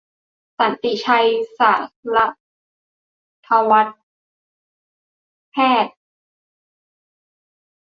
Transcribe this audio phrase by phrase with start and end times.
[0.57, 1.27] สันติชัย
[1.57, 1.73] สา
[2.13, 2.17] ร
[3.47, 3.97] ถวัลย์
[5.51, 5.97] แพศย์